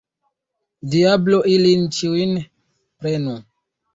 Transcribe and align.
Diablo 0.93 1.41
ilin 1.57 1.85
ĉiujn 1.97 2.33
prenu! 3.03 3.37